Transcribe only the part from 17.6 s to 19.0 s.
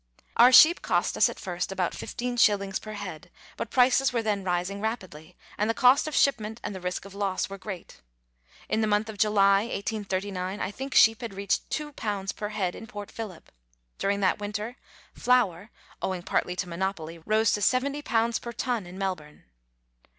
70 per ton in